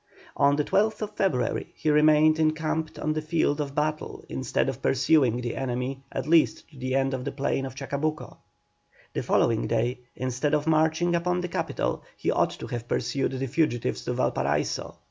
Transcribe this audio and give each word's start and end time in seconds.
On 0.35 0.55
the 0.55 0.63
12th 0.63 1.15
February 1.15 1.73
he 1.75 1.91
remained 1.91 2.39
encamped 2.39 2.97
on 2.97 3.13
the 3.13 3.21
field 3.21 3.61
of 3.61 3.75
battle 3.75 4.25
instead 4.29 4.67
of 4.67 4.81
pursuing 4.81 5.41
the 5.41 5.55
enemy 5.55 6.01
at 6.11 6.25
least 6.27 6.67
to 6.71 6.77
the 6.79 6.95
end 6.95 7.13
of 7.13 7.23
the 7.23 7.31
plain 7.31 7.67
of 7.67 7.75
Chacabuco. 7.75 8.37
The 9.13 9.21
following 9.21 9.67
day, 9.67 9.99
instead 10.15 10.55
of 10.55 10.65
marching 10.65 11.13
upon 11.13 11.41
the 11.41 11.49
capital 11.49 12.01
he 12.17 12.31
ought 12.31 12.49
to 12.57 12.65
have 12.65 12.87
pursued 12.87 13.33
the 13.33 13.45
fugitives 13.47 14.03
to 14.05 14.13
Valparaiso. 14.13 14.97